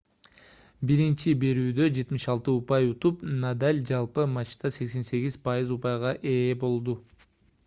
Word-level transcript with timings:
биринчи 0.91 1.33
берүүдө 1.43 1.89
76 1.97 2.49
упай 2.61 2.89
утуп 2.95 3.21
надаль 3.45 3.83
жалпы 3.93 4.27
матчта 4.39 4.73
88% 4.81 5.77
упайга 5.79 6.17
ээ 6.35 6.45
болду 6.67 6.99